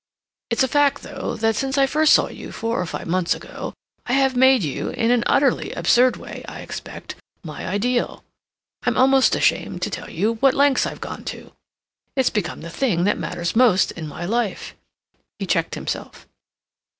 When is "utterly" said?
5.27-5.73